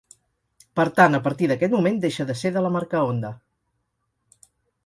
Per 0.79 0.85
tant, 0.99 1.17
a 1.17 1.19
partir 1.27 1.51
d'aquest 1.51 1.75
moment 1.79 2.01
deixa 2.05 2.27
de 2.31 2.37
ser 2.39 2.53
de 2.57 2.65
la 2.69 2.73
marca 2.79 3.05
Honda. 3.09 3.33